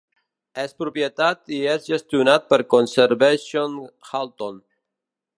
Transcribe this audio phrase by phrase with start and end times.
[0.61, 3.75] És propietat i és gestionat per Conservation
[4.13, 4.57] Halton.